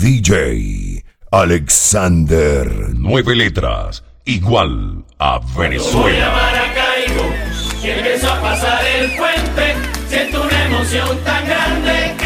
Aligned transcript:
DJ 0.00 1.04
Alexander. 1.30 2.66
Nueve 2.94 3.36
letras, 3.36 4.02
igual 4.24 5.04
a 5.18 5.38
Venezuela. 5.54 6.30
Maracaibo, 6.30 7.30
si 7.78 7.90
empieza 7.90 8.34
a 8.34 8.40
pasar 8.40 8.82
el 8.86 9.14
puente, 9.14 9.74
siento 10.08 10.42
una 10.42 10.64
emoción 10.64 11.18
tan 11.22 11.44
grande 11.44 12.16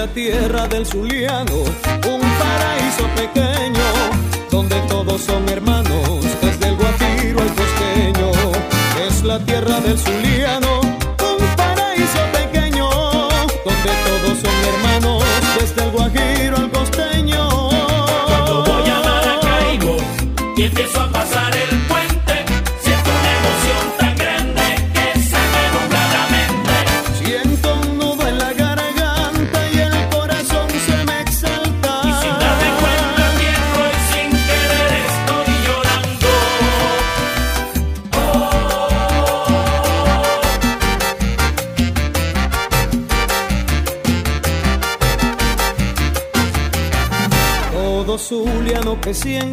la 0.00 0.06
tierra 0.14 0.66
del 0.66 0.86
Zuliano, 0.86 1.56
un 1.56 2.20
paraíso 2.40 3.04
pequeño, 3.16 3.84
donde 4.50 4.76
todos 4.88 5.20
son 5.20 5.46
hermanos, 5.46 6.24
desde 6.40 6.68
el 6.68 6.76
guapiro 6.76 7.38
al 7.42 7.54
costeño. 7.54 8.30
Es 9.06 9.22
la 9.24 9.38
tierra 9.40 9.78
del 9.80 9.98
Zuliano, 9.98 10.80
un 10.80 11.46
paraíso 11.54 12.20
pequeño, 12.32 12.88
donde 13.66 13.92
todos 14.06 14.38
son 14.38 14.56
hermanos. 14.72 15.09
que 49.10 49.14
siguen 49.14 49.49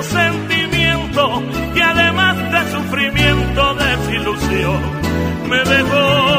sentimiento 0.00 1.42
y 1.74 1.80
además 1.80 2.36
de 2.52 2.70
sufrimiento, 2.70 3.74
desilusión, 3.74 4.80
me 5.48 5.58
dejó. 5.58 6.31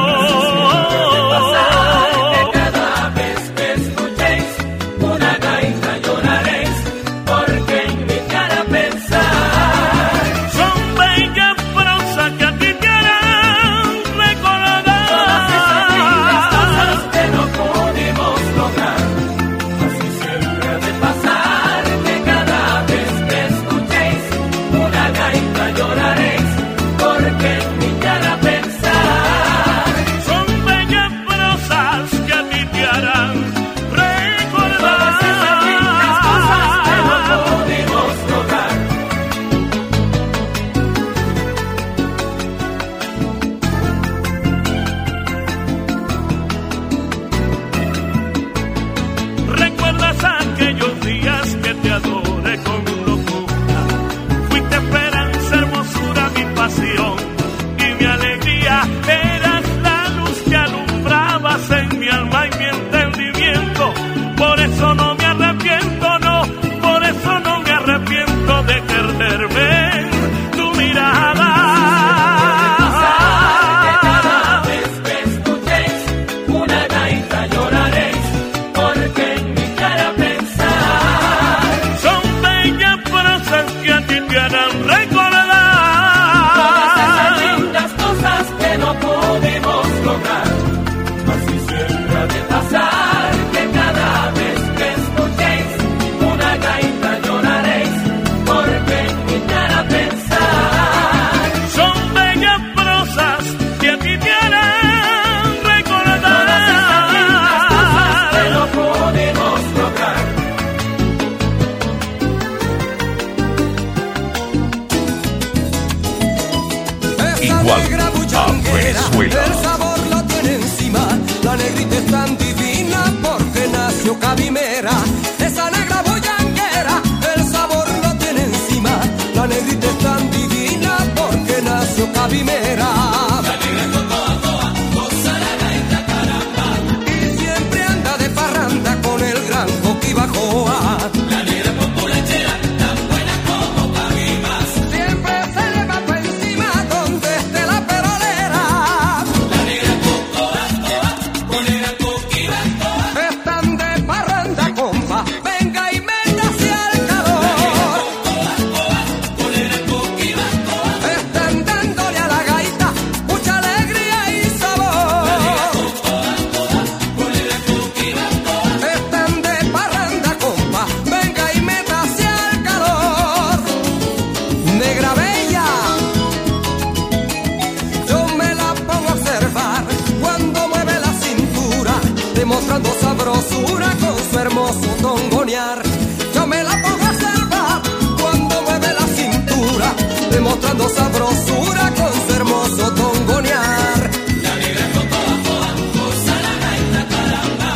demostrando 190.33 190.89
sabrosura 190.89 191.94
con 191.95 192.12
su 192.25 192.33
hermoso 192.33 192.91
tongonear. 192.94 194.09
La 194.41 194.56
negra 194.56 194.85
con 194.95 195.07
toda, 195.09 195.69
toda, 195.94 196.35
la 196.45 196.53
gaita 196.63 197.01
caramba. 197.13 197.69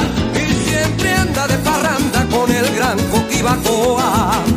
Y 0.44 0.70
siempre 0.70 1.14
anda 1.14 1.48
de 1.48 1.58
parranda 1.60 2.26
con 2.32 2.52
el 2.52 2.76
gran 2.76 2.98
coquibacoa. 3.10 4.57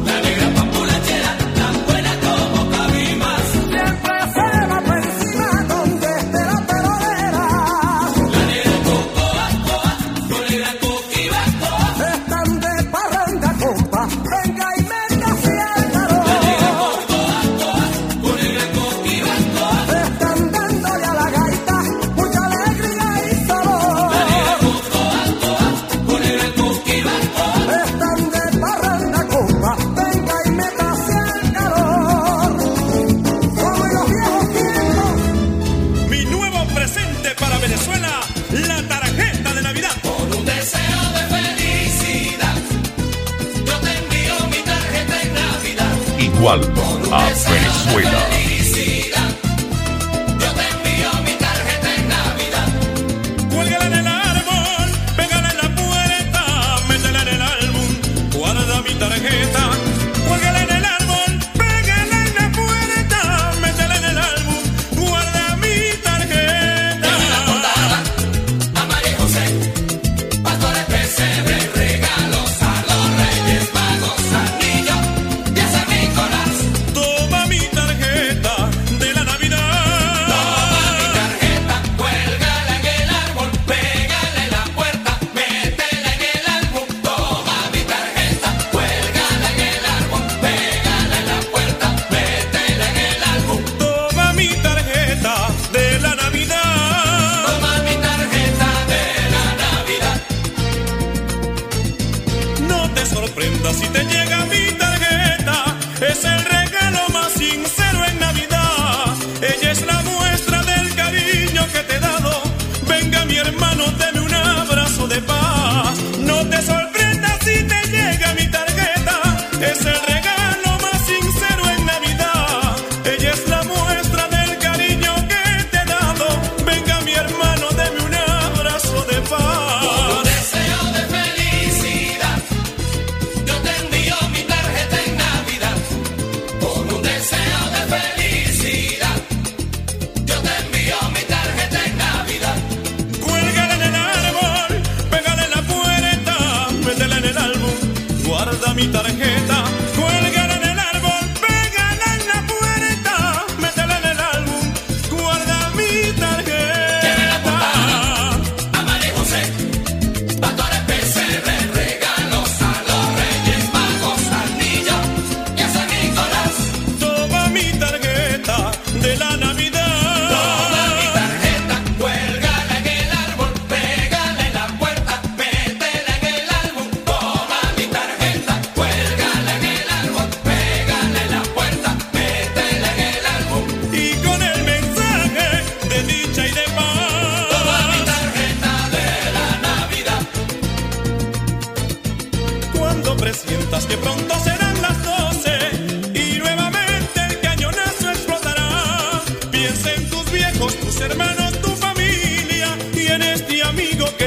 para 37.39 37.59
Venezuela 37.59 38.21
la 38.51 38.83
tarjeta 38.89 39.55
de 39.55 39.63
Navidad. 39.63 39.91
con 40.03 40.39
un 40.39 40.45
deseo 40.45 41.03
de 41.15 41.23
felicidad, 41.37 42.55
yo 43.67 43.79
te 43.81 43.99
envío 43.99 44.47
mi 44.49 44.63
tarjeta 44.63 45.23
en 45.23 45.35
Navidad. 45.35 45.97
Igual 46.19 46.61
a 47.13 47.25
Venezuela. 47.51 48.50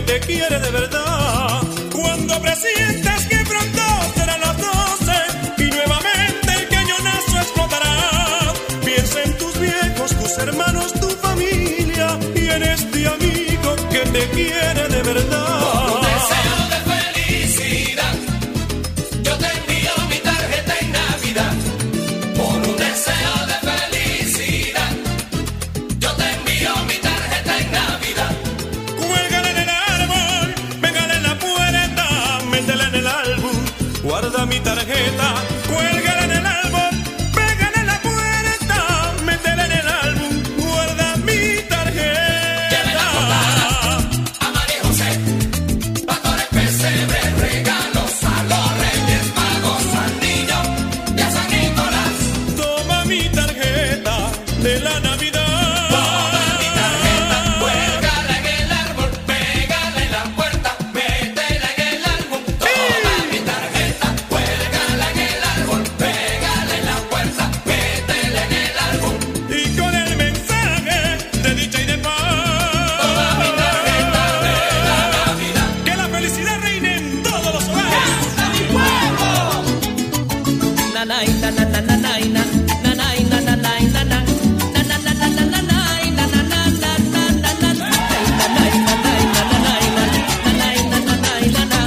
te 0.05 0.19
quiere 0.19 0.59
de 0.59 0.71
verdad. 0.71 1.61
Cuando 1.91 2.41
presientes 2.41 3.27
que 3.27 3.37
pronto 3.45 3.81
serán 4.15 4.39
las 4.41 4.57
doce 4.57 5.17
y 5.57 5.69
nuevamente 5.69 6.53
el 6.59 6.67
cañonazo 6.69 7.37
explotará. 7.37 8.53
Piensa 8.83 9.23
en 9.23 9.37
tus 9.37 9.59
viejos, 9.59 10.11
tus 10.19 10.37
hermanos, 10.39 10.93
tu 10.93 11.09
familia 11.09 12.17
y 12.35 12.49
en 12.49 12.63
este 12.63 13.07
amigo 13.07 13.75
que 13.91 13.99
te 13.99 14.29
quiere. 14.31 14.72
tarjeta 34.63 35.62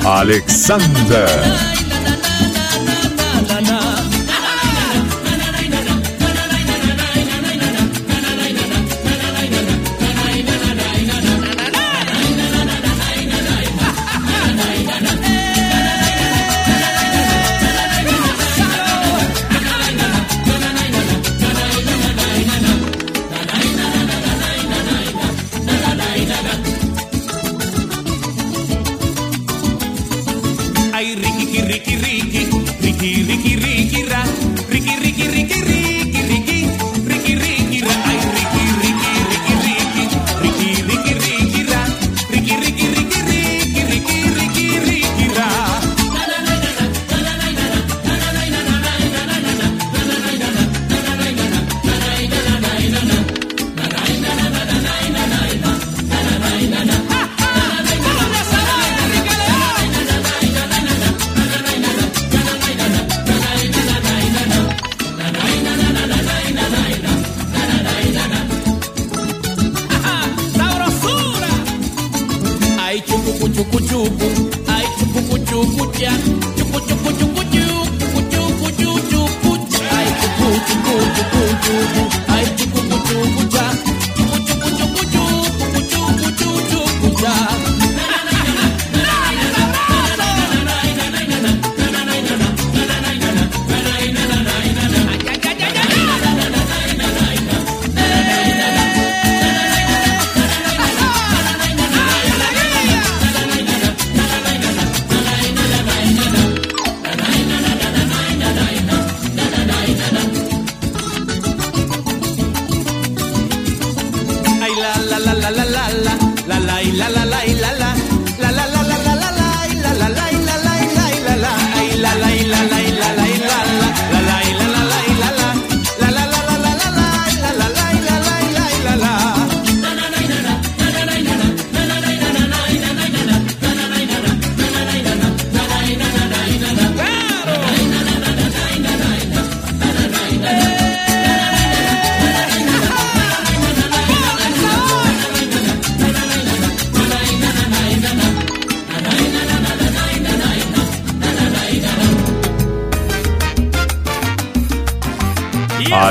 Alexander. 0.06 1.86
escuchar. 87.26 87.65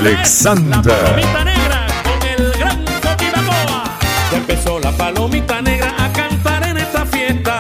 Alexandra. 0.05 0.93
La 0.93 1.03
palomita 1.03 1.43
negra 1.43 1.87
con 2.03 2.27
el 2.27 2.51
gran 2.59 2.85
Toti 2.85 3.25
Ya 4.31 4.37
empezó 4.37 4.79
la 4.79 4.91
palomita 4.91 5.61
negra 5.63 5.95
a 5.97 6.13
cantar 6.13 6.63
en 6.63 6.77
esta 6.77 7.07
fiesta. 7.07 7.59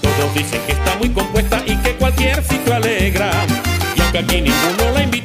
Todos 0.00 0.32
dicen 0.32 0.60
que 0.64 0.72
está 0.72 0.94
muy 0.98 1.10
compuesta 1.10 1.60
y 1.66 1.76
que 1.78 1.96
cualquier 1.96 2.40
sitio 2.44 2.76
alegra. 2.76 3.32
Y 3.96 4.00
aunque 4.00 4.18
aquí 4.18 4.42
ninguno 4.42 4.92
la 4.94 5.02
invita. 5.02 5.21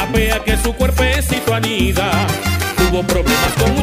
la 0.00 0.12
pea 0.12 0.38
que 0.44 0.56
su 0.56 0.72
cuerpecito 0.74 1.54
anida. 1.54 2.10
Tuvo 2.76 3.02
problemas 3.02 3.52
con 3.58 3.79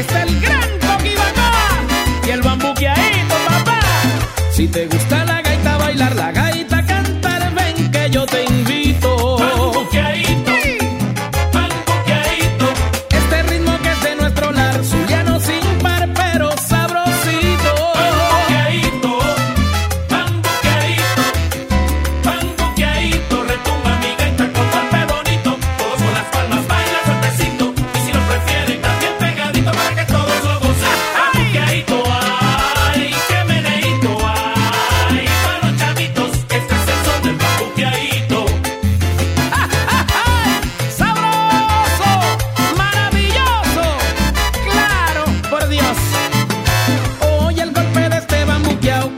está 0.00 0.22
el 0.22 0.40
gran 0.40 0.78
Toki 0.80 1.14
y 2.26 2.30
el 2.30 2.40
bambuqueadito, 2.40 3.34
papá. 3.46 3.80
Si 4.52 4.66
te 4.66 4.86
gusta 4.86 5.29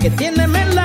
que 0.02 0.10
tiene 0.10 0.48
melao 0.48 0.81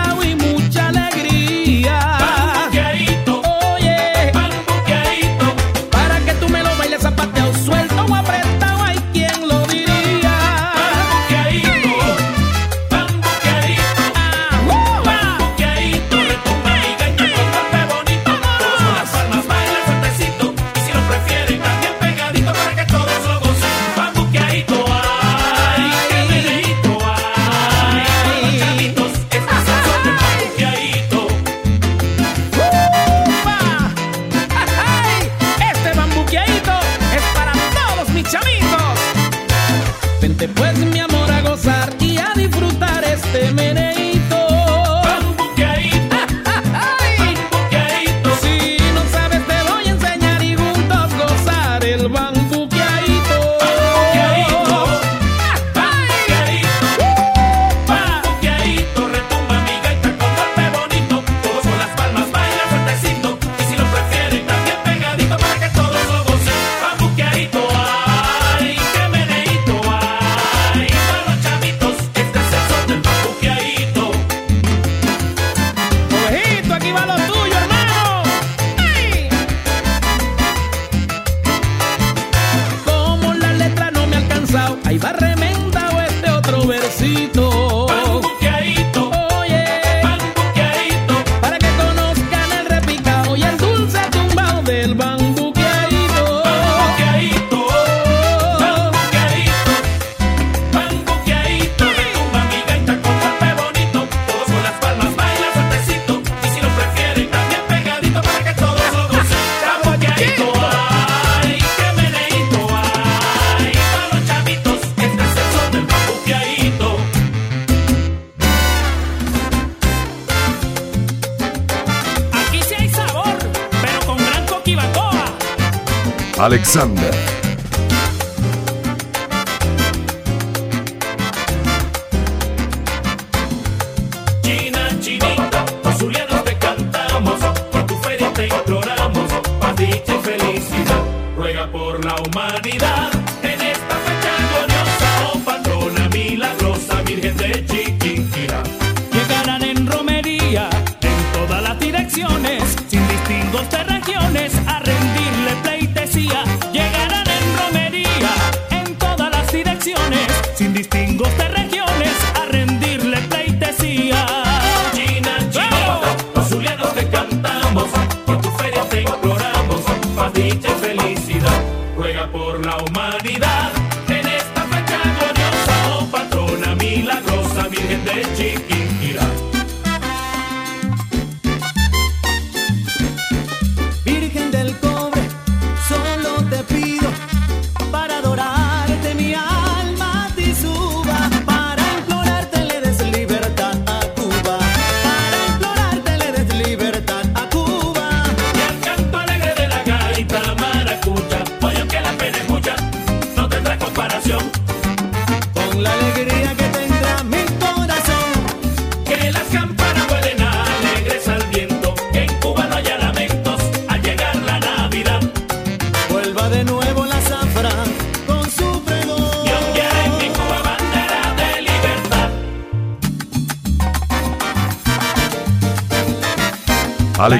Alexander. 126.47 127.26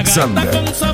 Alexander. 0.08 0.87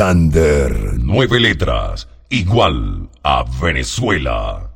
Alexander. 0.00 0.98
Nueve 0.98 1.38
letras, 1.38 2.08
igual 2.30 3.10
a 3.22 3.44
Venezuela. 3.60 4.69